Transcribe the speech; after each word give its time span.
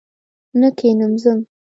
نه 0.59 0.69
کښېنم 0.77 1.11
ځم! 1.23 1.39